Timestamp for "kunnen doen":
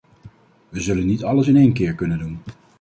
1.95-2.39